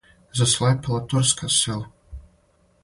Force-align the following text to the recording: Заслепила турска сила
Заслепила 0.37 1.01
турска 1.07 1.47
сила 1.49 1.87